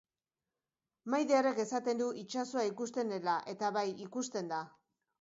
Maiderrek 1.15 1.61
esaten 1.65 2.03
du 2.03 2.09
itsasoa 2.23 2.65
ikusten 2.73 3.17
dela, 3.17 3.39
eta 3.57 3.75
bai, 3.81 3.89
ikusten 4.09 4.55
da. 4.57 4.69